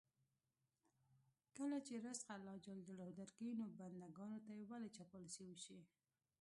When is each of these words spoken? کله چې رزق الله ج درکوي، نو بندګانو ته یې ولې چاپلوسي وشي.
کله 1.57 1.77
چې 1.87 1.93
رزق 2.05 2.27
الله 2.35 2.55
ج 2.65 2.67
درکوي، 3.19 3.53
نو 3.59 3.65
بندګانو 3.79 4.37
ته 4.45 4.51
یې 4.57 4.63
ولې 4.69 4.89
چاپلوسي 4.97 5.43
وشي. 5.47 5.79